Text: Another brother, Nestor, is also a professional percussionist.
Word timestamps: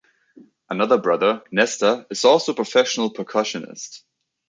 Another 0.67 0.97
brother, 0.97 1.43
Nestor, 1.51 2.07
is 2.09 2.25
also 2.25 2.53
a 2.53 2.55
professional 2.55 3.13
percussionist. 3.13 4.01